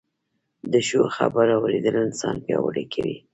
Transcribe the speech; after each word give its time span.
د 0.71 0.73
ښو 0.87 1.01
خبرو 1.17 1.53
اورېدل 1.59 1.95
انسان 2.07 2.35
پياوړی 2.45 2.85
کوي 2.93 3.17